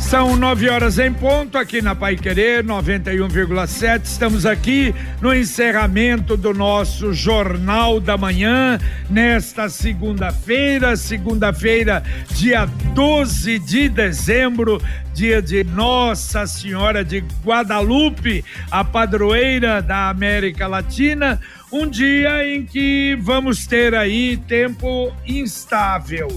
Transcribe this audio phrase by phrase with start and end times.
[0.00, 4.04] São nove horas em ponto aqui na Pai Querer 91,7.
[4.04, 8.78] Estamos aqui no encerramento do nosso Jornal da Manhã,
[9.08, 14.80] nesta segunda-feira, segunda-feira, dia 12 de dezembro,
[15.12, 21.40] dia de Nossa Senhora de Guadalupe, a padroeira da América Latina.
[21.72, 26.28] Um dia em que vamos ter aí tempo instável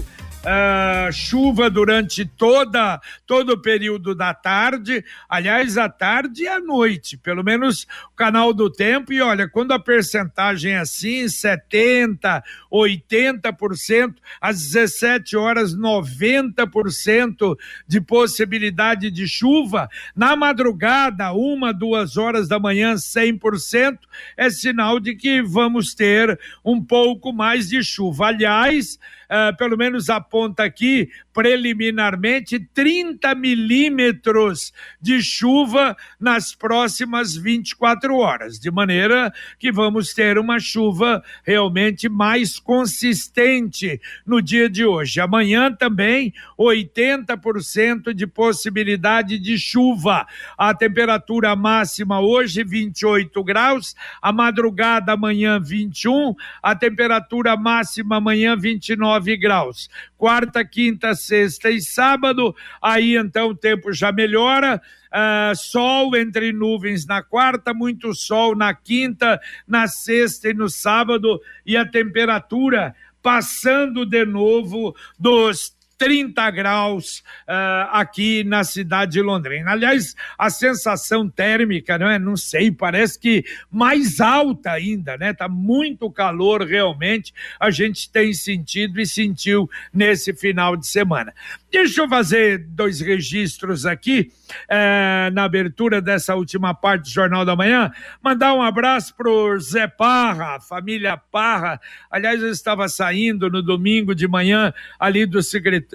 [0.44, 7.16] uh, chuva durante toda todo o período da tarde, aliás, à tarde e à noite,
[7.16, 9.12] pelo menos o canal do tempo.
[9.12, 19.10] E olha, quando a percentagem é assim, 70, 80%, às 17 horas, 90% de possibilidade
[19.10, 23.98] de chuva, na madrugada, uma, duas horas da manhã, 100%,
[24.36, 28.28] é sinal de que vamos ter um pouco mais de chuva.
[28.28, 38.58] Aliás, uh, pelo menos aponta aqui preliminarmente 30 milímetros de chuva nas próximas 24 horas,
[38.58, 45.20] de maneira que vamos ter uma chuva realmente mais consistente no dia de hoje.
[45.20, 50.26] Amanhã também 80% de possibilidade de chuva.
[50.56, 59.17] A temperatura máxima hoje 28 graus, a madrugada amanhã 21, a temperatura máxima amanhã 29
[59.36, 59.88] graus.
[60.16, 64.80] Quarta, quinta, sexta e sábado, aí então o tempo já melhora.
[65.08, 71.40] Uh, sol entre nuvens na quarta, muito sol na quinta, na sexta e no sábado,
[71.64, 77.18] e a temperatura passando de novo dos 30 graus
[77.48, 79.72] uh, aqui na cidade de Londrina.
[79.72, 82.18] Aliás, a sensação térmica, não é?
[82.18, 85.34] Não sei, parece que mais alta ainda, né?
[85.34, 87.34] Tá muito calor realmente.
[87.58, 91.34] A gente tem sentido e sentiu nesse final de semana.
[91.70, 94.32] Deixa eu fazer dois registros aqui
[94.70, 97.92] é, na abertura dessa última parte do Jornal da Manhã.
[98.22, 101.78] Mandar um abraço pro Zé Parra, família Parra.
[102.10, 105.40] Aliás, eu estava saindo no domingo de manhã ali do,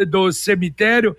[0.07, 1.17] do cemitério.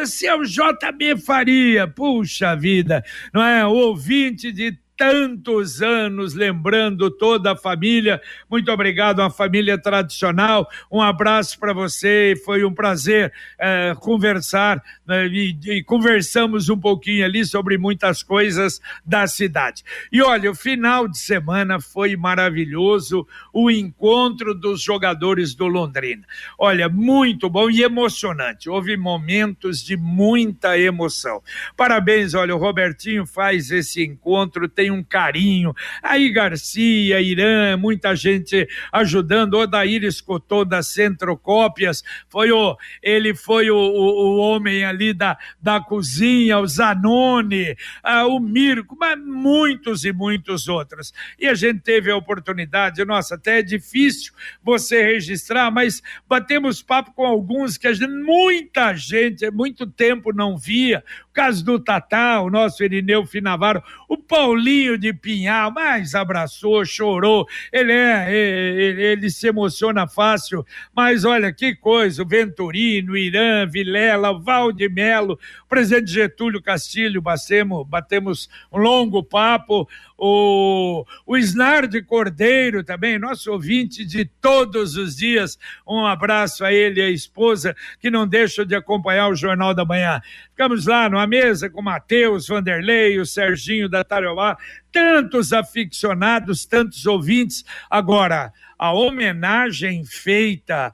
[0.00, 3.04] Esse é o JB Faria, puxa vida,
[3.34, 3.66] não é?
[3.66, 8.20] O ouvinte de tantos anos lembrando toda a família.
[8.50, 10.68] Muito obrigado, uma família tradicional.
[10.90, 12.34] Um abraço para você.
[12.44, 18.80] Foi um prazer é, conversar né, e, e, conversamos um pouquinho ali sobre muitas coisas
[19.06, 19.84] da cidade.
[20.10, 23.24] E olha, o final de semana foi maravilhoso.
[23.52, 26.26] O encontro dos jogadores do Londrina.
[26.58, 28.68] Olha, muito bom e emocionante.
[28.68, 31.40] Houve momentos de muita emoção.
[31.76, 35.74] Parabéns, olha, o Robertinho faz esse encontro, tem tem um carinho.
[36.02, 39.54] Aí Garcia, Irã, muita gente ajudando.
[39.54, 45.80] Odair escutou das Centrocópias, foi o, ele foi o, o, o homem ali da, da
[45.80, 51.12] cozinha, o Zanoni, ah, o Mirko, mas muitos e muitos outros.
[51.38, 54.32] E a gente teve a oportunidade, nossa, até é difícil
[54.62, 61.04] você registrar, mas batemos papo com alguns que gente, muita gente, muito tempo não via.
[61.38, 67.46] Caso do Tatá, o nosso Irineu Finavaro, o Paulinho de Pinhal, mas abraçou, chorou.
[67.72, 74.36] Ele é, ele, ele se emociona fácil, mas olha que coisa, o Venturino, Irã, Vilela,
[74.36, 75.38] Valdemelo,
[75.68, 79.88] presidente Getúlio Castilho, batemos, batemos um longo papo,
[80.18, 85.56] o, o Snard Cordeiro também, nosso ouvinte de todos os dias.
[85.86, 89.84] Um abraço a ele e a esposa, que não deixam de acompanhar o Jornal da
[89.84, 90.20] Manhã.
[90.58, 94.58] Ficamos lá numa mesa com o Matheus, Vanderlei, o Serginho da Tarobá,
[94.90, 97.64] tantos aficionados, tantos ouvintes.
[97.88, 100.92] Agora, a homenagem feita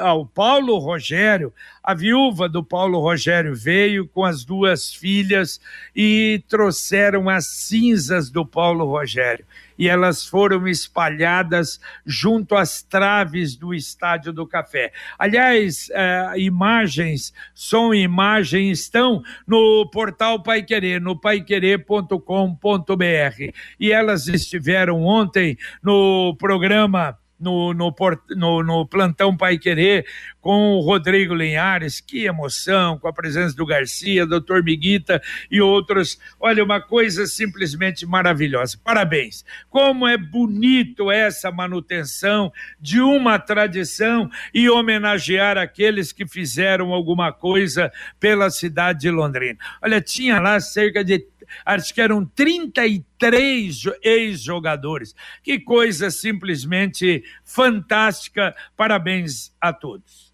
[0.00, 5.60] ao Paulo Rogério, a viúva do Paulo Rogério veio com as duas filhas
[5.94, 9.44] e trouxeram as cinzas do Paulo Rogério
[9.78, 14.92] e elas foram espalhadas junto às traves do Estádio do Café.
[15.18, 23.52] Aliás, eh, imagens, som e imagem estão no portal Pai Querer, no paiquerer.com.br.
[23.78, 27.94] E elas estiveram ontem no programa no, no,
[28.30, 30.06] no, no plantão Pai Querer
[30.44, 36.18] com o Rodrigo Linhares, que emoção, com a presença do Garcia, doutor Miguita e outros.
[36.38, 38.78] Olha, uma coisa simplesmente maravilhosa.
[38.84, 39.42] Parabéns.
[39.70, 47.90] Como é bonito essa manutenção de uma tradição e homenagear aqueles que fizeram alguma coisa
[48.20, 49.58] pela cidade de Londrina.
[49.80, 51.26] Olha, tinha lá cerca de
[51.64, 55.14] acho que eram 33 ex-jogadores.
[55.42, 58.54] Que coisa simplesmente fantástica.
[58.76, 60.33] Parabéns a todos.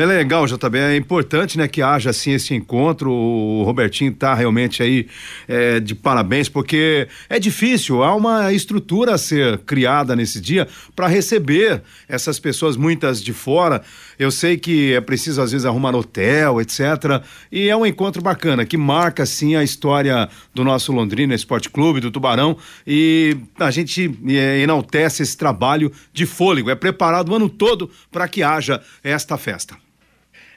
[0.00, 3.12] É legal, JB, é importante, né, que haja assim esse encontro.
[3.12, 5.06] O Robertinho tá realmente aí
[5.46, 10.66] é, de parabéns, porque é difícil, há uma estrutura a ser criada nesse dia
[10.96, 13.82] para receber essas pessoas, muitas de fora.
[14.18, 17.22] Eu sei que é preciso às vezes arrumar hotel, etc.
[17.52, 22.00] E é um encontro bacana que marca assim a história do nosso Londrina Esporte Clube,
[22.00, 22.56] do Tubarão,
[22.86, 26.70] e a gente é, enaltece esse trabalho de fôlego.
[26.70, 29.76] É preparado o ano todo para que haja esta festa.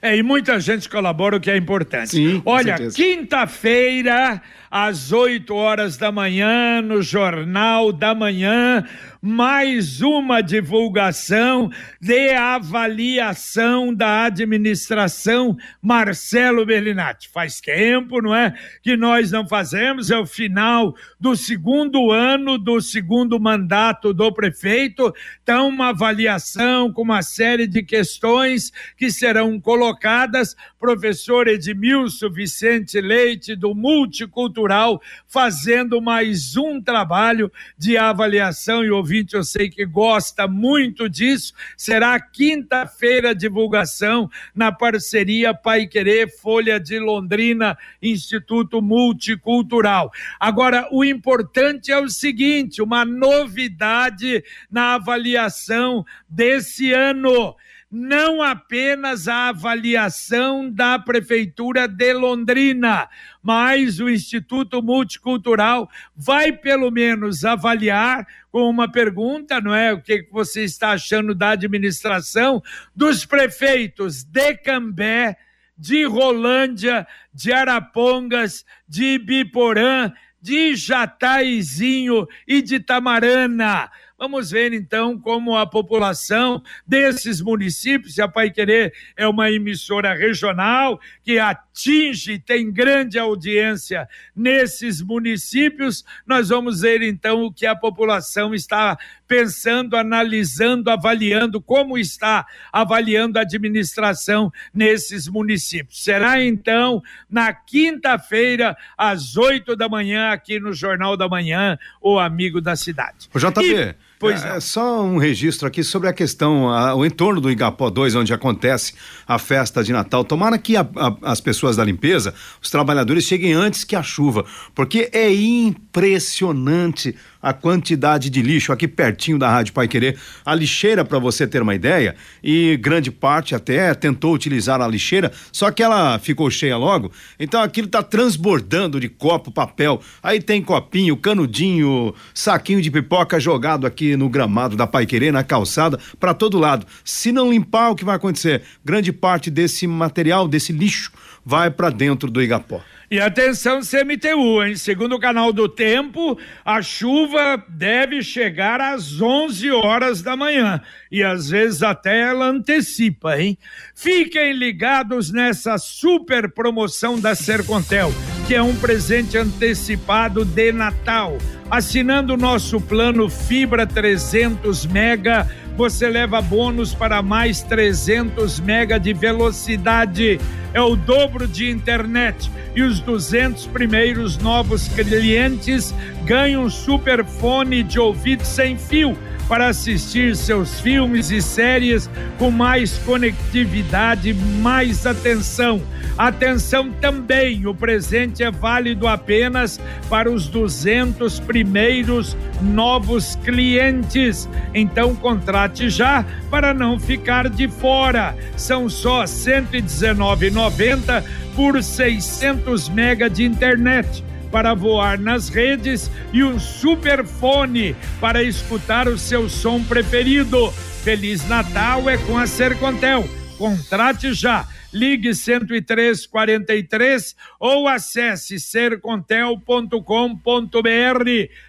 [0.04, 2.10] É, e muita gente colabora, o que é importante.
[2.10, 8.84] Sim, Olha, quinta-feira, às 8 horas da manhã, no Jornal da Manhã,
[9.25, 11.72] mais uma divulgação
[12.02, 17.30] de avaliação da administração Marcelo Berlinati.
[17.30, 18.54] Faz tempo, não é?
[18.81, 25.14] Que nós não fazemos, é o final do segundo ano do segundo mandato do prefeito.
[25.42, 30.54] Então, uma avaliação com uma série de questões que serão colocadas.
[30.78, 39.36] Professor Edmilson Vicente Leite, do Multicultural, fazendo mais um trabalho de avaliação e ouvir ouvinte,
[39.36, 41.54] eu sei que gosta muito disso.
[41.77, 50.12] Será quinta-feira divulgação na parceria Pai Querer, Folha de Londrina, Instituto Multicultural.
[50.39, 57.56] Agora, o importante é o seguinte: uma novidade na avaliação desse ano
[57.95, 63.07] não apenas a avaliação da Prefeitura de Londrina,
[63.40, 69.94] mas o Instituto Multicultural vai pelo menos avaliar com uma pergunta, não é?
[69.94, 72.63] O que você está achando da administração
[72.95, 75.38] dos prefeitos de Cambé,
[75.78, 80.12] de Rolândia, de Arapongas, de Ibiporã,
[80.42, 83.92] de Jataizinho e de Tamarana.
[84.24, 90.98] Vamos ver então como a população desses municípios, a Pai Querer é uma emissora regional
[91.22, 96.06] que atinge, tem grande audiência nesses municípios.
[96.25, 98.98] Nós vamos ver então o que a população está
[99.28, 106.02] pensando, analisando, avaliando, como está avaliando a administração nesses municípios.
[106.02, 112.62] Será então na quinta-feira, às oito da manhã, aqui no Jornal da Manhã, o Amigo
[112.62, 113.28] da Cidade.
[113.34, 113.62] O JP.
[113.62, 117.52] E Pois é, é, só um registro aqui sobre a questão, a, o entorno do
[117.52, 118.94] Igapó 2, onde acontece
[119.28, 120.24] a festa de Natal.
[120.24, 124.46] Tomara que a, a, as pessoas da limpeza, os trabalhadores, cheguem antes que a chuva,
[124.74, 130.18] porque é impressionante a quantidade de lixo aqui pertinho da Rádio Pai Querer.
[130.45, 135.30] A lixeira, para você ter uma ideia, e grande parte até tentou utilizar a lixeira,
[135.51, 137.12] só que ela ficou cheia logo.
[137.38, 140.01] Então aquilo tá transbordando de copo, papel.
[140.24, 145.44] Aí tem copinho, canudinho, saquinho de pipoca jogado aqui no gramado da Pai Querer, na
[145.44, 146.88] calçada, para todo lado.
[147.04, 148.62] Se não limpar, o que vai acontecer?
[148.86, 151.12] Grande parte desse material, desse lixo,
[151.45, 152.81] vai para dentro do Igapó.
[153.13, 154.75] E atenção CMTU, hein?
[154.75, 156.36] Segundo o canal do Tempo,
[156.66, 160.81] a chuva deve chegar às 11 horas da manhã
[161.12, 163.56] e às vezes até ela antecipa, hein?
[163.94, 168.12] Fiquem ligados nessa super promoção da Sercontel,
[168.48, 171.38] que é um presente antecipado de Natal.
[171.69, 179.13] Assinando o nosso plano Fibra 300 Mega, você leva bônus para mais 300 mega de
[179.13, 180.39] velocidade.
[180.73, 185.94] É o dobro de internet e os 200 primeiros novos clientes
[186.25, 192.97] ganham um superfone de ouvido sem fio para assistir seus filmes e séries com mais
[193.00, 195.81] conectividade, mais atenção.
[196.18, 204.47] Atenção também, o presente é válido apenas para os 200 primeiros novos clientes.
[204.73, 208.35] Então contrate já para não ficar de fora.
[208.56, 211.23] São só R$ 119,90
[211.56, 214.23] por 600 mega de internet
[214.54, 220.72] para voar nas redes e um superfone para escutar o seu som preferido.
[221.04, 223.28] Feliz Natal é com a Sercontel.
[223.57, 224.68] Contrate já.
[224.94, 229.98] Ligue 10343 ou acesse sercontel.com.br.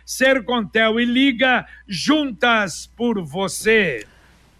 [0.04, 4.04] Sercontel e liga juntas por você.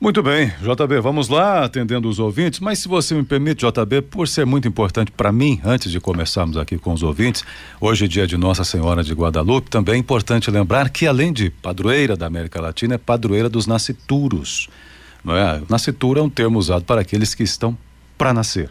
[0.04, 4.28] Muito bem, JB, vamos lá atendendo os ouvintes, mas se você me permite, JB, por
[4.28, 7.42] ser muito importante para mim, antes de começarmos aqui com os ouvintes,
[7.80, 11.48] hoje é dia de Nossa Senhora de Guadalupe, também é importante lembrar que além de
[11.48, 14.68] padroeira da América Latina, é padroeira dos nascituros.
[15.24, 15.62] Não é?
[15.70, 17.74] Nascitura é um termo usado para aqueles que estão
[18.18, 18.70] para nascer.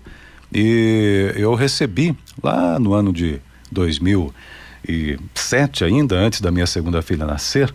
[0.53, 7.73] E eu recebi lá no ano de 2007 ainda, antes da minha segunda filha nascer,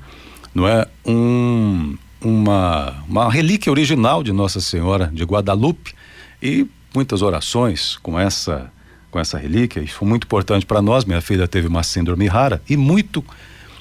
[0.55, 0.87] não é?
[1.05, 5.95] Um, uma, uma relíquia original de Nossa Senhora de Guadalupe
[6.43, 8.71] e muitas orações com essa
[9.11, 9.81] com essa relíquia.
[9.81, 11.07] Isso foi muito importante para nós.
[11.07, 13.25] Minha filha teve uma síndrome rara e muito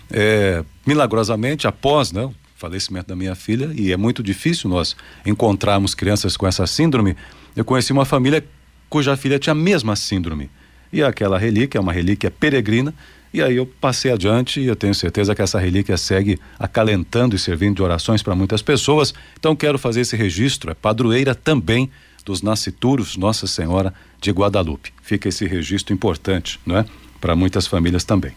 [0.10, 5.94] é, milagrosamente após né, o falecimento da minha filha e é muito difícil nós encontrarmos
[5.94, 7.16] crianças com essa síndrome.
[7.56, 8.44] Eu conheci uma família
[8.90, 10.50] cuja filha tinha a mesma síndrome
[10.92, 12.94] e aquela relíquia é uma relíquia peregrina
[13.38, 17.40] e aí eu passei adiante e eu tenho certeza que essa relíquia segue acalentando e
[17.40, 19.14] servindo de orações para muitas pessoas.
[19.40, 21.90] Então quero fazer esse registro, é padroeira também
[22.26, 24.92] dos nascituros Nossa Senhora de Guadalupe.
[25.02, 26.86] Fica esse registro importante, não é?
[27.22, 28.34] Para muitas famílias também.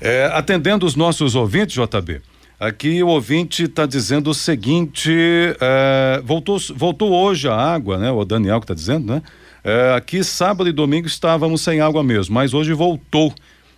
[0.00, 2.20] É, atendendo os nossos ouvintes, JB,
[2.58, 5.12] aqui o ouvinte está dizendo o seguinte:
[5.60, 8.10] é, voltou, voltou hoje a água, né?
[8.10, 9.22] O Daniel que está dizendo, né?
[9.64, 13.34] É, aqui sábado e domingo estávamos sem água mesmo, mas hoje voltou.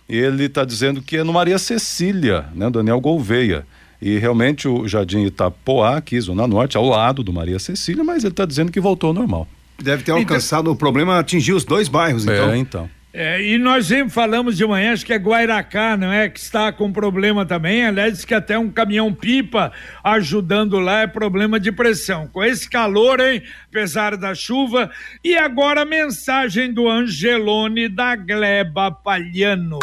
[0.07, 2.69] Ele está dizendo que é no Maria Cecília, né?
[2.69, 3.65] Daniel Gouveia.
[4.01, 8.33] E realmente o Jardim Itapoá, aqui, Zona Norte, ao lado do Maria Cecília, mas ele
[8.33, 9.47] está dizendo que voltou ao normal.
[9.81, 12.51] Deve ter então- alcançado então, o problema, atingir os dois bairros, então.
[12.51, 12.89] É, então.
[13.15, 16.27] É, e nós falamos de manhã, acho que é Guairacá, não é?
[16.27, 17.85] Que está com problema também.
[17.85, 19.71] Aliás, diz que até um caminhão-pipa
[20.03, 22.27] ajudando lá é problema de pressão.
[22.27, 23.43] Com esse calor, hein?
[23.69, 24.89] Apesar da chuva.
[25.23, 29.77] E agora a mensagem do Angelone da Gleba Palhano.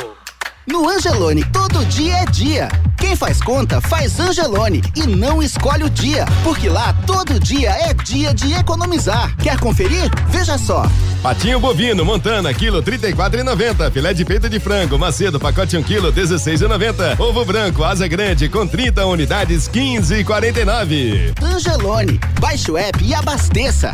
[0.66, 2.68] No Angelone, todo dia é dia.
[2.96, 7.94] Quem faz conta, faz Angelone e não escolhe o dia, porque lá todo dia é
[7.94, 9.34] dia de economizar.
[9.38, 10.10] Quer conferir?
[10.28, 10.84] Veja só.
[11.22, 13.90] Patinho bovino, Montana, quilo trinta e quatro e noventa.
[13.90, 17.16] Filé de peito de frango, macedo, pacote um quilo, dezesseis e noventa.
[17.18, 21.32] Ovo branco, asa grande, com 30 unidades, quinze e quarenta e nove.
[21.42, 23.92] Angelone, baixe o app e abasteça.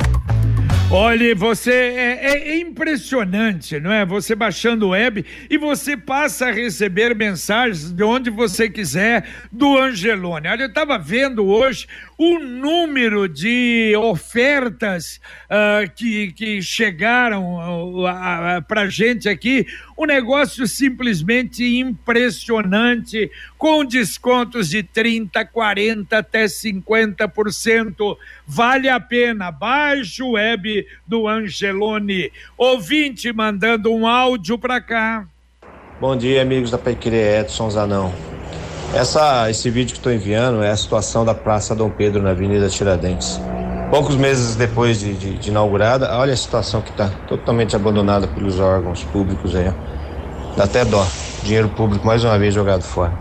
[0.88, 4.06] Olha, você é, é, impressionante, não é?
[4.06, 9.76] Você baixando o web e você passa a receber mensagens de onde você quiser do
[9.76, 10.46] Angelone.
[10.46, 18.62] Olha, eu estava vendo hoje o número de ofertas uh, que, que chegaram uh, uh,
[18.68, 28.16] para gente aqui, um negócio simplesmente impressionante, com descontos de 30, 40 até 50%.
[28.46, 29.50] Vale a pena.
[29.50, 32.30] Baixe o web do Angelone.
[32.58, 35.26] Ouvinte mandando um áudio para cá.
[35.98, 38.14] Bom dia, amigos da Paiquerê Edson Zanão.
[38.94, 42.68] Essa, esse vídeo que estou enviando é a situação da Praça Dom Pedro na Avenida
[42.68, 43.40] Tiradentes.
[43.90, 48.58] Poucos meses depois de, de, de inaugurada, olha a situação que está totalmente abandonada pelos
[48.58, 49.72] órgãos públicos aí.
[50.56, 51.06] Dá até dó.
[51.44, 53.16] Dinheiro público mais uma vez jogado fora.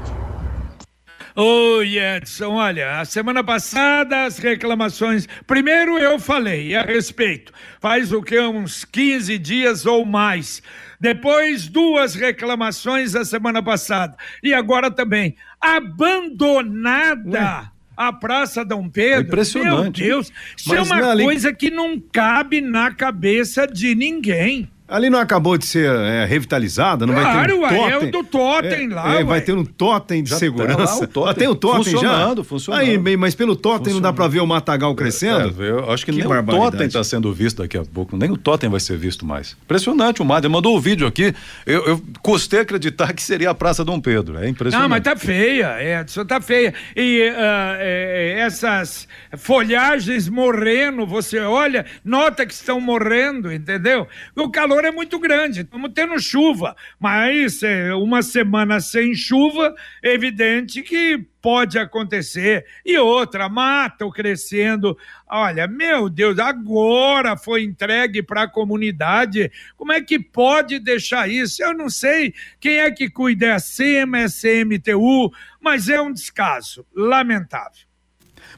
[1.35, 5.27] Oi, Edson, olha, a semana passada as reclamações.
[5.45, 8.39] Primeiro eu falei a respeito, faz o que?
[8.39, 10.63] Uns 15 dias ou mais.
[10.99, 14.15] Depois, duas reclamações a semana passada.
[14.41, 15.35] E agora também.
[15.61, 17.29] Abandonada.
[17.29, 17.74] Ué?
[17.95, 19.19] A Praça Dom Pedro.
[19.19, 20.01] É impressionante.
[20.01, 21.23] Meu Deus, isso é Mas é uma ali...
[21.23, 24.69] coisa que não cabe na cabeça de ninguém.
[24.87, 27.89] Ali não acabou de ser é, revitalizada, não claro, vai ter um totem.
[27.89, 30.99] é o do totem é, lá, é, Vai ter um totem de já segurança.
[30.99, 31.31] Tem, totem.
[31.31, 32.43] Ah, tem o totem funcionando, já?
[32.43, 35.63] Funcionando, Aí, bem, mas pelo totem não dá para ver o matagal é, crescendo?
[35.63, 38.29] É, eu acho que, que nem o totem está sendo visto daqui a pouco, nem
[38.29, 39.57] o totem vai ser visto mais.
[39.63, 41.33] Impressionante, o Madre mandou o um vídeo aqui,
[41.65, 44.83] eu, eu custei acreditar que seria a Praça Dom Pedro, é impressionante.
[44.83, 46.75] Não, mas tá feia, Edson, tá feia.
[46.95, 54.07] E uh, essas folhagens morrendo, você olha, nota que estão morrendo, entendeu?
[54.35, 59.73] O calor calor é muito grande, estamos tendo chuva, mas é, uma semana sem chuva,
[60.03, 62.65] evidente que pode acontecer.
[62.85, 64.97] E outra, mato crescendo.
[65.29, 69.51] Olha, meu Deus, agora foi entregue para a comunidade.
[69.77, 71.63] Como é que pode deixar isso?
[71.63, 76.01] Eu não sei quem é que cuida, é a SEMA, é a CMTU, mas é
[76.01, 77.84] um descaso lamentável.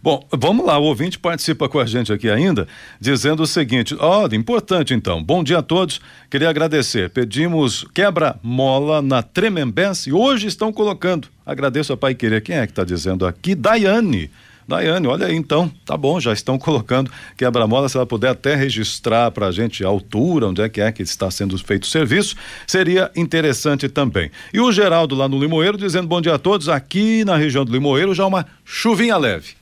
[0.02, 2.68] Bom, vamos lá, o ouvinte participa com a gente aqui ainda,
[3.00, 5.24] dizendo o seguinte: oh, importante então.
[5.24, 6.00] Bom dia a todos.
[6.30, 7.10] Queria agradecer.
[7.10, 11.28] Pedimos quebra-mola na Tremembés e hoje estão colocando.
[11.46, 12.42] Agradeço a Pai Querer.
[12.42, 13.56] Quem é que está dizendo aqui?
[13.56, 14.30] Daiane.
[14.68, 19.32] Daiane, olha aí então, tá bom, já estão colocando quebra-mola, se ela puder até registrar
[19.32, 22.36] para a gente a altura, onde é que é que está sendo feito o serviço,
[22.68, 24.30] seria interessante também.
[24.54, 27.72] E o Geraldo lá no Limoeiro dizendo bom dia a todos, aqui na região do
[27.72, 29.57] Limoeiro já uma chuvinha leve.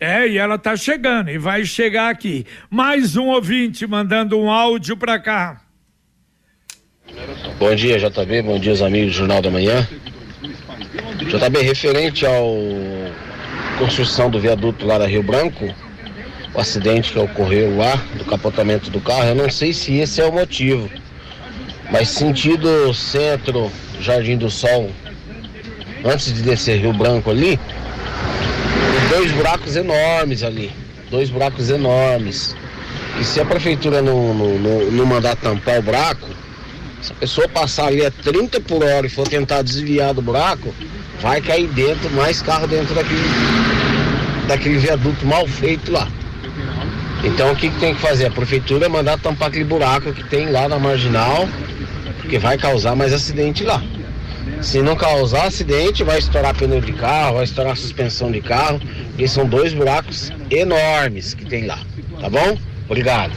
[0.00, 2.46] É, e ela tá chegando e vai chegar aqui.
[2.70, 5.60] Mais um ouvinte mandando um áudio para cá.
[7.58, 8.42] Bom dia, JB.
[8.42, 9.88] Bom dia, os amigos do Jornal da Manhã.
[11.26, 12.54] JB, referente ao
[13.78, 15.72] construção do viaduto lá da Rio Branco,
[16.52, 20.26] o acidente que ocorreu lá, do capotamento do carro, eu não sei se esse é
[20.26, 20.90] o motivo.
[21.90, 24.90] Mas sentido centro, Jardim do Sol,
[26.04, 27.58] antes de descer Rio Branco ali,
[29.08, 30.70] dois buracos enormes ali.
[31.10, 32.54] Dois buracos enormes.
[33.20, 34.58] E se a prefeitura não, não,
[34.90, 36.28] não, mandar tampar o buraco,
[37.02, 40.74] se a pessoa passar ali a 30 por hora e for tentar desviar do buraco,
[41.20, 43.28] vai cair dentro, mais carro dentro daquele,
[44.46, 46.06] daquele viaduto mal feito lá.
[47.24, 48.26] Então o que, que tem que fazer?
[48.26, 51.48] A prefeitura mandar tampar aquele buraco que tem lá na marginal,
[52.20, 53.82] porque vai causar mais acidente lá.
[54.62, 58.80] Se não causar acidente, vai estourar pneu de carro, vai estourar suspensão de carro.
[59.18, 61.78] E são dois buracos enormes que tem lá.
[62.20, 62.58] Tá bom?
[62.88, 63.32] Obrigado.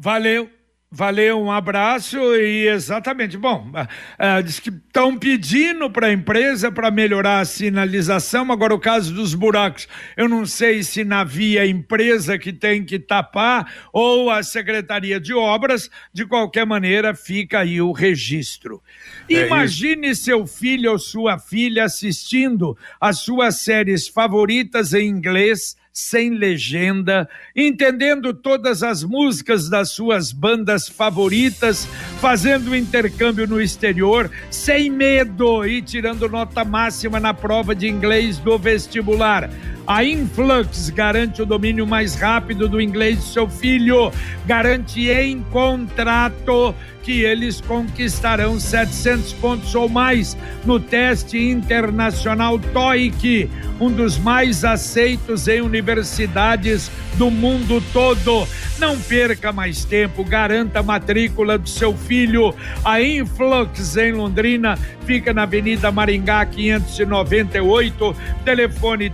[0.00, 0.53] Valeu.
[0.96, 3.36] Valeu, um abraço e exatamente.
[3.36, 8.52] Bom, uh, diz que estão pedindo para a empresa para melhorar a sinalização.
[8.52, 13.00] Agora, o caso dos buracos, eu não sei se na via empresa que tem que
[13.00, 15.90] tapar ou a Secretaria de Obras.
[16.12, 18.80] De qualquer maneira, fica aí o registro.
[19.28, 20.26] É Imagine isso.
[20.26, 28.34] seu filho ou sua filha assistindo as suas séries favoritas em inglês sem legenda, entendendo
[28.34, 31.86] todas as músicas das suas bandas favoritas,
[32.20, 38.58] fazendo intercâmbio no exterior, sem medo e tirando nota máxima na prova de inglês do
[38.58, 39.48] vestibular.
[39.86, 44.10] A Influx garante o domínio mais rápido do inglês do seu filho,
[44.46, 53.92] garante em contrato que eles conquistarão 700 pontos ou mais no teste internacional TOEIC, um
[53.92, 58.48] dos mais aceitos em universidades do mundo todo.
[58.78, 62.54] Não perca mais tempo, garanta a matrícula do seu filho.
[62.82, 69.10] A Influx em Londrina fica na Avenida Maringá 598, telefone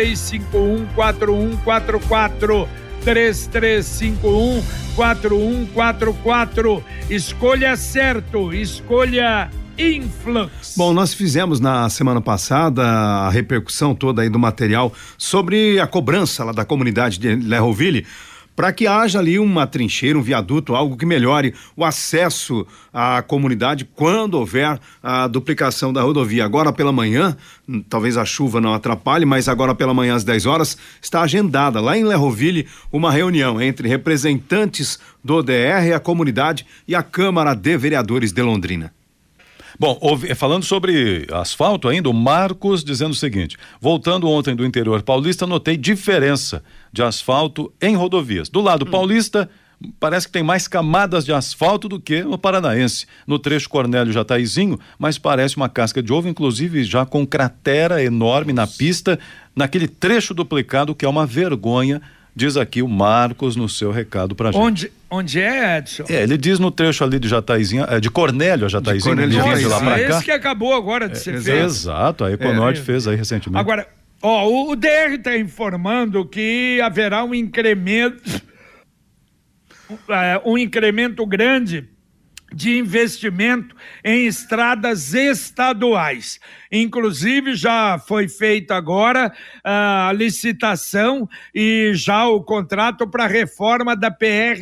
[0.00, 2.68] 3351 4144.
[3.04, 4.62] 3351
[4.96, 6.84] 4144.
[7.10, 10.74] Escolha certo, escolha Influx.
[10.76, 16.44] Bom, nós fizemos na semana passada a repercussão toda aí do material sobre a cobrança
[16.44, 18.06] lá da comunidade de Lerroville
[18.60, 23.88] para que haja ali uma trincheira, um viaduto, algo que melhore o acesso à comunidade
[23.94, 26.44] quando houver a duplicação da rodovia.
[26.44, 27.34] Agora pela manhã,
[27.66, 31.80] hum, talvez a chuva não atrapalhe, mas agora pela manhã às 10 horas está agendada
[31.80, 37.78] lá em Lerroville uma reunião entre representantes do DR, a comunidade e a Câmara de
[37.78, 38.92] Vereadores de Londrina.
[39.80, 39.98] Bom,
[40.36, 45.74] falando sobre asfalto ainda, o Marcos dizendo o seguinte: voltando ontem do interior paulista, notei
[45.74, 46.62] diferença
[46.92, 48.50] de asfalto em rodovias.
[48.50, 48.90] Do lado hum.
[48.90, 49.48] paulista,
[49.98, 53.06] parece que tem mais camadas de asfalto do que no paranaense.
[53.26, 58.52] No trecho Cornélio Jataizinho, mas parece uma casca de ovo, inclusive já com cratera enorme
[58.52, 59.18] na pista,
[59.56, 62.02] naquele trecho duplicado que é uma vergonha
[62.34, 64.60] Diz aqui o Marcos no seu recado pra gente.
[64.60, 66.04] Onde, onde é, Edson?
[66.08, 69.58] É, ele diz no trecho ali de Jataizinha, é, de Cornélio a Jataizinho, de Cornélio,
[69.58, 70.16] de lá pra cá.
[70.16, 71.64] Esse que acabou agora de é, ser feito.
[71.64, 73.60] Exato, a Econorte é, fez aí recentemente.
[73.60, 73.86] Agora,
[74.22, 78.22] ó, o, o DR está informando que haverá um incremento,
[80.08, 81.88] é, um incremento grande
[82.52, 86.40] de investimento em estradas estaduais.
[86.70, 89.32] Inclusive, já foi feita agora
[89.64, 94.60] ah, a licitação e já o contrato para reforma da PR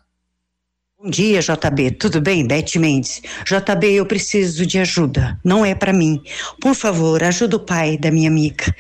[1.01, 1.93] Bom dia, JB.
[1.93, 2.45] Tudo bem?
[2.45, 3.23] Beth Mendes.
[3.45, 5.39] JB, eu preciso de ajuda.
[5.45, 6.21] Não é para mim.
[6.61, 8.75] Por favor, ajuda o pai da minha amiga.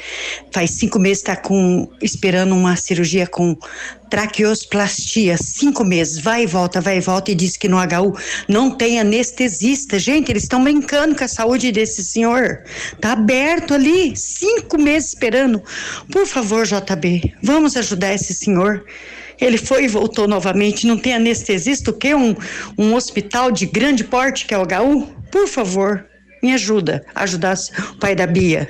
[0.50, 3.56] Faz cinco meses está com esperando uma cirurgia com
[4.10, 5.36] traqueosplastia.
[5.36, 6.18] Cinco meses.
[6.18, 9.96] Vai e volta, vai e volta e diz que no HU não tem anestesista.
[9.96, 12.64] Gente, eles estão brincando com a saúde desse senhor.
[13.00, 14.16] Tá aberto ali.
[14.16, 15.62] Cinco meses esperando.
[16.10, 18.84] Por favor, JB, vamos ajudar esse senhor.
[19.40, 20.86] Ele foi e voltou novamente.
[20.86, 21.90] Não tem anestesista?
[21.90, 22.14] O quê?
[22.14, 22.34] Um,
[22.76, 25.06] um hospital de grande porte que é o HU?
[25.30, 26.06] Por favor,
[26.42, 27.56] me ajuda a ajudar
[27.92, 28.68] o pai da Bia.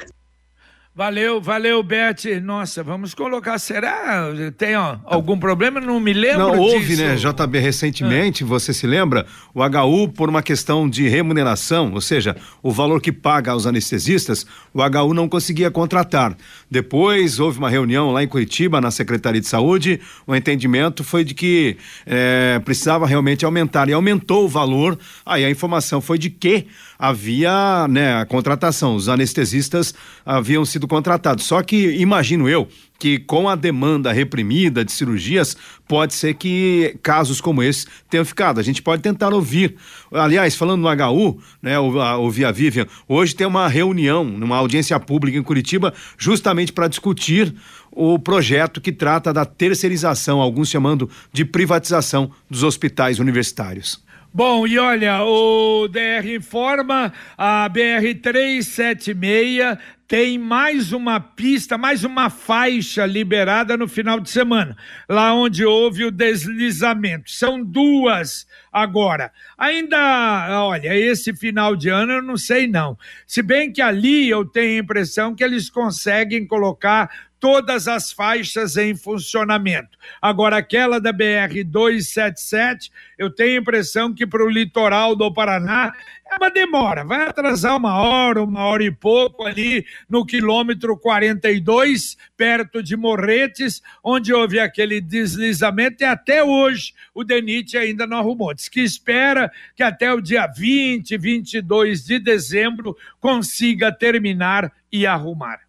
[0.99, 2.41] Valeu, valeu, Beth.
[2.43, 3.57] Nossa, vamos colocar.
[3.61, 4.33] Será?
[4.57, 5.81] Tem ó, algum problema?
[5.81, 6.39] Não me lembro.
[6.39, 7.03] Não, houve, disso.
[7.03, 8.47] né, JB, recentemente, ah.
[8.49, 9.25] você se lembra?
[9.55, 14.45] O HU, por uma questão de remuneração, ou seja, o valor que paga aos anestesistas,
[14.75, 16.37] o HU não conseguia contratar.
[16.69, 20.01] Depois houve uma reunião lá em Curitiba, na Secretaria de Saúde.
[20.27, 23.89] O entendimento foi de que é, precisava realmente aumentar.
[23.89, 24.99] E aumentou o valor.
[25.25, 26.67] Aí a informação foi de que
[26.99, 29.95] havia né, a contratação, os anestesistas
[30.27, 31.45] haviam sido contratados.
[31.45, 35.57] Só que imagino eu que com a demanda reprimida de cirurgias,
[35.87, 38.59] pode ser que casos como esse tenham ficado.
[38.59, 39.77] A gente pode tentar ouvir.
[40.11, 45.39] Aliás, falando no HU, né, ouvir a Vivian, hoje tem uma reunião, numa audiência pública
[45.39, 47.55] em Curitiba, justamente para discutir
[47.93, 54.08] o projeto que trata da terceirização, alguns chamando de privatização dos hospitais universitários.
[54.39, 62.31] Bom, e olha, o DR informa a BR 376 tem mais uma pista, mais uma
[62.31, 64.77] faixa liberada no final de semana,
[65.09, 67.33] lá onde houve o deslizamento.
[67.33, 69.33] São duas agora.
[69.59, 72.97] Ainda, olha, esse final de ano eu não sei não.
[73.27, 78.77] Se bem que ali eu tenho a impressão que eles conseguem colocar todas as faixas
[78.77, 79.97] em funcionamento.
[80.21, 85.93] Agora, aquela da BR 277, eu tenho a impressão que para o litoral do Paraná
[86.31, 92.19] é uma demora, vai atrasar uma hora, uma hora e pouco ali no quilômetro 42,
[92.37, 98.53] perto de Morretes, onde houve aquele deslizamento e até hoje o DENIT ainda não arrumou.
[98.53, 105.68] Diz que espera que até o dia 20, 22 de dezembro consiga terminar e arrumar.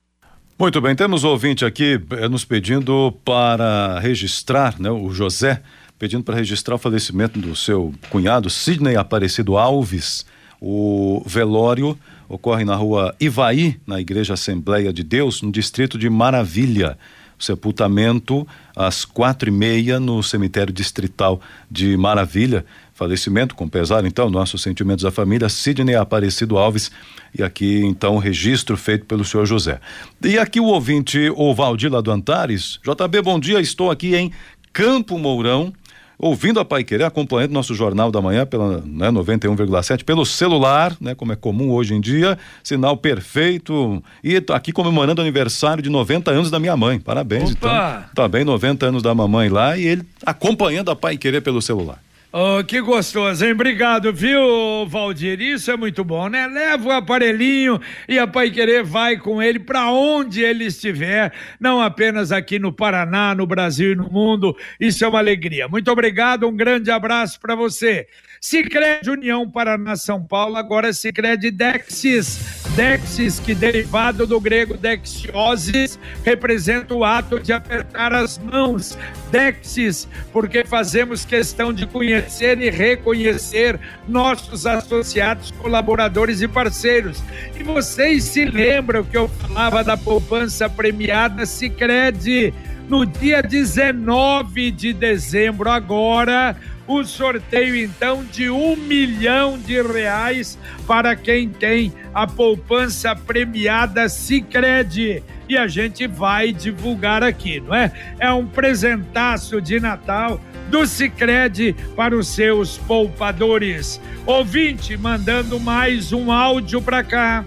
[0.60, 5.62] Muito bem, temos ouvinte aqui eh, nos pedindo para registrar, né, o José,
[5.98, 10.26] pedindo para registrar o falecimento do seu cunhado, Sidney Aparecido Alves.
[10.60, 16.98] O velório ocorre na rua Ivaí, na Igreja Assembleia de Deus, no distrito de Maravilha.
[17.39, 18.45] O sepultamento
[18.76, 21.39] às quatro e meia no cemitério distrital
[21.72, 22.65] de Maravilha.
[22.99, 26.91] Falecimento com pesar, então, nossos sentimentos à família, Sidney Aparecido Alves,
[27.33, 29.79] e aqui, então, o registro feito pelo senhor José.
[30.21, 32.77] E aqui o ouvinte, o Valdir lá do Antares.
[32.83, 34.33] JB, bom dia, estou aqui em
[34.73, 35.71] Campo Mourão,
[36.17, 41.15] ouvindo a Pai Querer, acompanhando nosso Jornal da Manhã pela né, 91,7, pelo celular, né,
[41.15, 44.03] como é comum hoje em dia, sinal perfeito.
[44.21, 46.99] E aqui comemorando o aniversário de 90 anos da minha mãe.
[46.99, 48.09] Parabéns, Opa!
[48.12, 48.27] então.
[48.27, 51.97] Bem, 90 anos da mamãe lá e ele acompanhando a Pai Querer pelo celular.
[52.31, 53.53] Oh, que gostoso, hein?
[53.53, 55.41] Obrigado, viu, Valdir?
[55.41, 56.45] Isso é muito bom, né?
[56.45, 61.81] Leva o aparelhinho e a Pai Querer vai com ele para onde ele estiver, não
[61.81, 64.55] apenas aqui no Paraná, no Brasil e no mundo.
[64.79, 65.67] Isso é uma alegria.
[65.67, 68.05] Muito obrigado, um grande abraço para você.
[68.39, 72.59] Sicredi União Paraná São Paulo, agora Sicredi Dexis.
[72.75, 78.95] Dexis, que derivado do grego dexioses, representa o ato de apertar as mãos.
[79.31, 82.18] Dexis, porque fazemos questão de conhecer
[82.62, 87.21] e reconhecer nossos associados, colaboradores e parceiros.
[87.60, 92.53] E vocês se lembram que eu falava da poupança premiada Sicredi
[92.88, 96.55] no dia 19 de dezembro agora
[96.89, 105.21] o sorteio então de um milhão de reais para quem tem a poupança premiada Sicredi
[105.47, 107.91] e a gente vai divulgar aqui, não é?
[108.19, 113.99] É um presentaço de Natal do Sicredi para os seus poupadores.
[114.25, 117.43] Ouvinte, mandando mais um áudio para cá.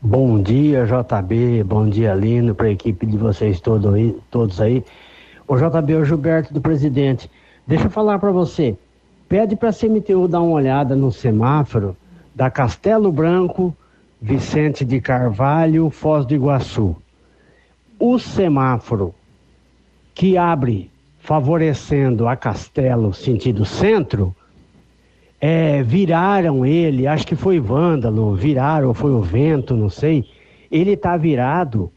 [0.00, 1.64] Bom dia, JB.
[1.64, 4.84] Bom dia, Lino, para a equipe de vocês todo aí, todos aí.
[5.48, 7.28] O JB o Gilberto do presidente.
[7.66, 8.76] Deixa eu falar para você.
[9.28, 11.96] Pede para a CMTU dar uma olhada no semáforo
[12.32, 13.76] da Castelo Branco,
[14.22, 16.94] Vicente de Carvalho, Foz do Iguaçu.
[17.98, 19.12] O semáforo
[20.14, 20.93] que abre
[21.24, 24.36] favorecendo a Castelo sentido centro,
[25.40, 30.26] é, viraram ele, acho que foi vândalo, viraram, ou foi o vento, não sei.
[30.70, 31.90] Ele está virado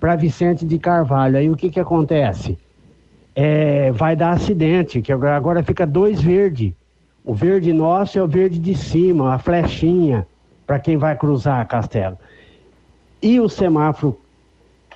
[0.00, 1.36] para Vicente de Carvalho.
[1.36, 2.58] Aí o que, que acontece?
[3.32, 6.72] É, vai dar acidente, que agora fica dois verdes.
[7.24, 10.26] O verde nosso é o verde de cima, a flechinha,
[10.66, 12.18] para quem vai cruzar a Castelo.
[13.22, 14.18] E o semáforo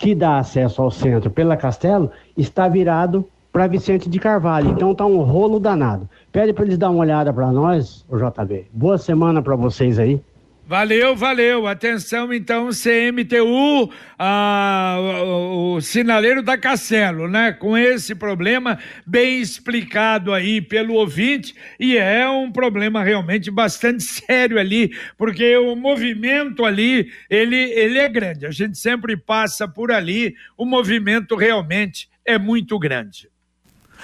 [0.00, 3.24] que dá acesso ao centro pela Castelo está virado
[3.58, 4.70] para Vicente de Carvalho.
[4.70, 6.08] Então tá um rolo danado.
[6.30, 8.68] Pede para eles dar uma olhada para nós, o JB.
[8.72, 10.22] Boa semana para vocês aí.
[10.64, 11.66] Valeu, valeu.
[11.66, 17.50] Atenção, então, CMTU, ah, o, o, sinaleiro da Castelo, né?
[17.50, 24.56] Com esse problema bem explicado aí pelo ouvinte, e é um problema realmente bastante sério
[24.56, 28.46] ali, porque o movimento ali, ele, ele é grande.
[28.46, 33.28] A gente sempre passa por ali, o movimento realmente é muito grande.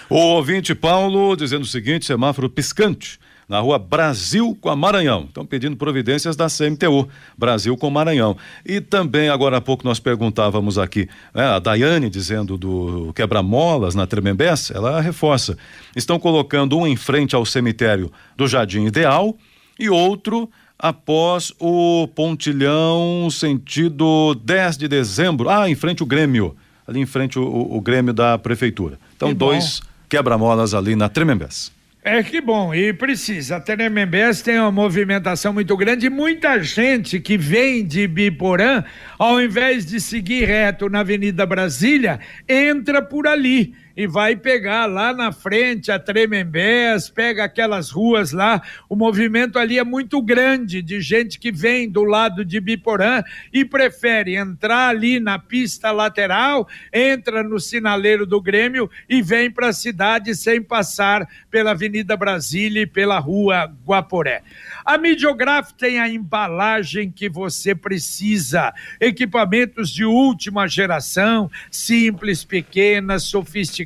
[0.09, 5.25] O ouvinte Paulo dizendo o seguinte: semáforo piscante na rua Brasil com a Maranhão.
[5.25, 8.37] Estão pedindo providências da CMTU, Brasil com Maranhão.
[8.65, 14.07] E também, agora há pouco, nós perguntávamos aqui, né, a Daiane dizendo do quebra-molas na
[14.07, 15.57] Tremembés, ela reforça.
[15.95, 19.37] Estão colocando um em frente ao cemitério do Jardim Ideal
[19.79, 27.01] e outro após o pontilhão sentido 10 de dezembro, ah, em frente o Grêmio, ali
[27.01, 28.99] em frente o, o, o Grêmio da Prefeitura.
[29.17, 31.73] Então, dois quebra-molas ali na Tremembés.
[32.07, 33.57] É que bom, e precisa.
[33.57, 38.85] A Tremembés tem uma movimentação muito grande e muita gente que vem de Biporã,
[39.19, 45.13] ao invés de seguir reto na Avenida Brasília, entra por ali e vai pegar lá
[45.13, 48.63] na frente a Tremembés, pega aquelas ruas lá.
[48.89, 53.65] O movimento ali é muito grande de gente que vem do lado de Biporã e
[53.65, 59.73] prefere entrar ali na pista lateral, entra no sinaleiro do Grêmio e vem para a
[59.73, 64.43] cidade sem passar pela Avenida Brasília e pela Rua Guaporé.
[64.85, 68.75] A Midiograf tem a embalagem que você precisa.
[69.01, 73.84] Equipamentos de última geração, simples, pequenas, sofisticadas,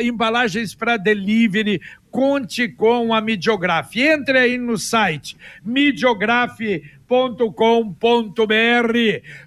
[0.00, 3.96] embalagens para delivery, conte com a Midiograf.
[3.96, 6.58] Entre aí no site midiograf
[7.06, 7.94] com.br.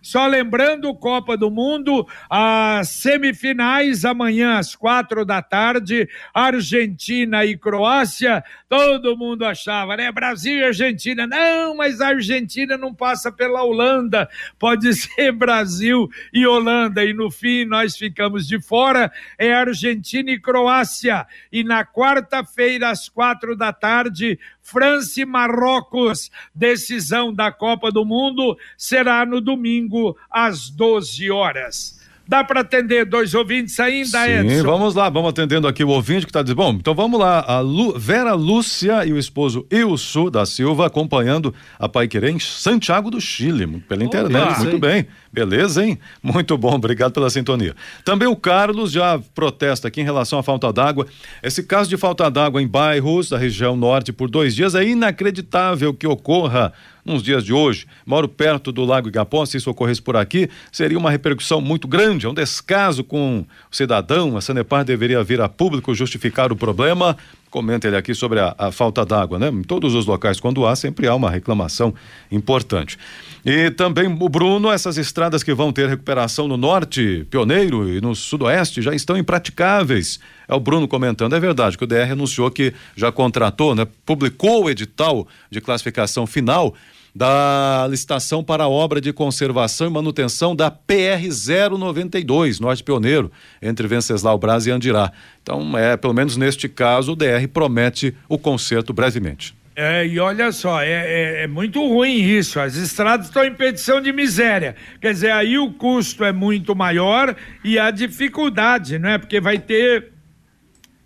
[0.02, 8.44] Só lembrando, Copa do Mundo, as semifinais amanhã às quatro da tarde, Argentina e Croácia.
[8.70, 10.12] Todo mundo achava, né?
[10.12, 11.26] Brasil e Argentina.
[11.26, 14.30] Não, mas a Argentina não passa pela Holanda.
[14.60, 17.04] Pode ser Brasil e Holanda.
[17.04, 19.12] E no fim nós ficamos de fora.
[19.38, 21.26] É Argentina e Croácia.
[21.52, 26.30] E na quarta-feira, às quatro da tarde, França e Marrocos.
[26.54, 31.97] Decisão da Copa do Mundo será no domingo às 12 horas.
[32.28, 34.64] Dá para atender dois ouvintes ainda, Sim, Edson?
[34.64, 36.58] vamos lá, vamos atendendo aqui o ouvinte que está dizendo.
[36.58, 37.44] Bom, então vamos lá.
[37.48, 42.40] A Lu, Vera Lúcia e o esposo Ilso da Silva acompanhando a Pai Querer em
[42.40, 44.60] Santiago do Chile, pela internet.
[44.60, 45.08] Muito bem.
[45.32, 46.00] Beleza, hein?
[46.22, 47.76] Muito bom, obrigado pela sintonia.
[48.04, 51.06] Também o Carlos já protesta aqui em relação à falta d'água.
[51.44, 55.94] Esse caso de falta d'água em bairros da região norte por dois dias é inacreditável
[55.94, 56.74] que ocorra
[57.08, 57.88] nos dias de hoje.
[58.06, 62.26] Moro perto do Lago Igapó, se isso ocorresse por aqui, seria uma repercussão muito grande,
[62.26, 64.36] é um descaso com o cidadão.
[64.36, 67.18] A Sanepar deveria vir a público justificar o problema.
[67.50, 69.48] Comenta ele aqui sobre a, a falta d'água, né?
[69.48, 71.94] Em todos os locais, quando há, sempre há uma reclamação
[72.30, 72.98] importante.
[73.46, 78.14] E também o Bruno, essas estradas que vão ter recuperação no norte, Pioneiro e no
[78.14, 80.20] sudoeste já estão impraticáveis.
[80.46, 83.88] É o Bruno comentando, é verdade que o DR anunciou que já contratou, né?
[84.06, 86.76] Publicou o edital de classificação final
[87.18, 93.88] da licitação para a obra de conservação e manutenção da PR 092, Norte Pioneiro, entre
[93.88, 95.12] Venceslau Braz e Andirá.
[95.42, 99.56] Então, é, pelo menos neste caso, o DR promete o conserto brevemente.
[99.76, 102.60] É, e olha só, é, é, é, muito ruim isso.
[102.60, 104.76] As estradas estão em petição de miséria.
[105.02, 109.18] Quer dizer, aí o custo é muito maior e a dificuldade, não é?
[109.18, 110.17] Porque vai ter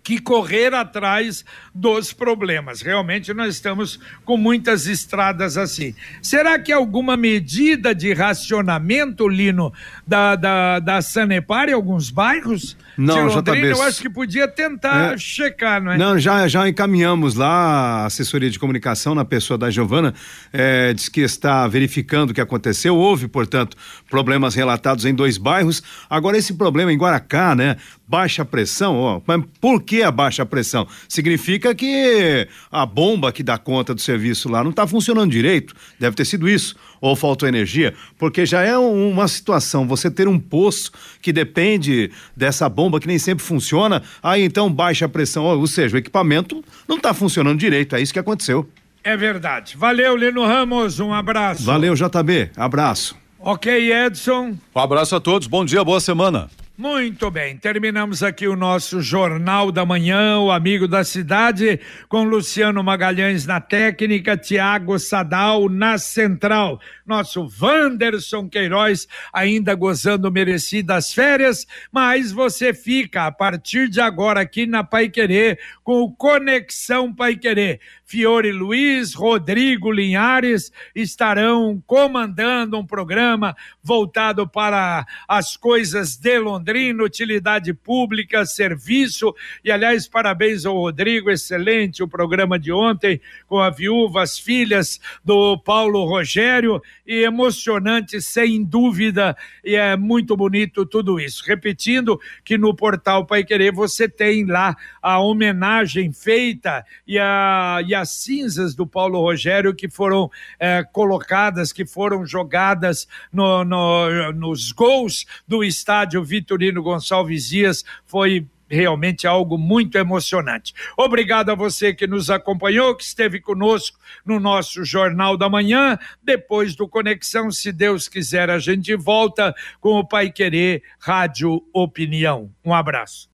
[0.02, 2.82] que correr atrás dos problemas.
[2.82, 5.94] Realmente nós estamos com muitas estradas assim.
[6.20, 9.72] Será que alguma medida de racionamento, Lino,
[10.12, 12.76] da, da, da Sanepar em alguns bairros?
[12.98, 13.70] Não, de Londrina, JB.
[13.70, 15.18] eu acho que podia tentar É.
[15.18, 15.96] checar, não é?
[15.96, 20.12] Não, já, já encaminhamos lá a assessoria de comunicação na pessoa da Giovana,
[20.52, 22.94] é, diz que está verificando o que aconteceu.
[22.94, 23.74] Houve, portanto,
[24.10, 25.82] problemas relatados em dois bairros.
[26.10, 27.76] Agora, esse problema em Guaracá, né?
[28.06, 30.86] Baixa pressão, ó, mas por que a baixa pressão?
[31.08, 35.74] Significa que a bomba que dá conta do serviço lá não está funcionando direito.
[35.98, 36.76] Deve ter sido isso.
[37.02, 42.10] Ou faltou energia, porque já é um- uma situação, você ter um poço que depende
[42.36, 46.64] dessa bomba que nem sempre funciona, aí então baixa a pressão, ou seja, o equipamento
[46.88, 48.66] não está funcionando direito, é isso que aconteceu.
[49.02, 49.76] É verdade.
[49.76, 51.64] Valeu, Lino Ramos, um abraço.
[51.64, 53.16] Valeu, JB, abraço.
[53.40, 54.56] Ok, Edson.
[54.72, 56.48] Um abraço a todos, bom dia, boa semana.
[56.76, 62.82] Muito bem, terminamos aqui o nosso Jornal da Manhã, o Amigo da Cidade, com Luciano
[62.82, 72.32] Magalhães na técnica, Tiago Sadal na central, nosso Wanderson Queiroz ainda gozando merecidas férias, mas
[72.32, 77.80] você fica a partir de agora aqui na Pai Querer com o Conexão Pai Querer.
[78.12, 87.72] Fiore Luiz, Rodrigo Linhares estarão comandando um programa voltado para as coisas de Londrina, utilidade
[87.72, 89.34] pública, serviço.
[89.64, 95.00] E, aliás, parabéns ao Rodrigo, excelente o programa de ontem com a viúva, as filhas
[95.24, 101.42] do Paulo Rogério e emocionante, sem dúvida, e é muito bonito tudo isso.
[101.46, 108.01] Repetindo que no portal Pai Querer você tem lá a homenagem feita e, a, e
[108.02, 114.70] as cinzas do Paulo Rogério que foram eh, colocadas, que foram jogadas no, no- nos
[114.72, 117.82] gols do estádio Vitorino Gonçalves Dias.
[118.04, 120.72] Foi realmente algo muito emocionante.
[120.96, 125.98] Obrigado a você que nos acompanhou, que esteve conosco no nosso Jornal da Manhã.
[126.22, 132.50] Depois do Conexão, se Deus quiser, a gente volta com o Pai Querer Rádio Opinião.
[132.64, 133.28] Um abraço.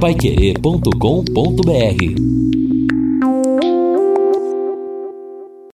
[0.00, 2.49] Paiquerê.com.br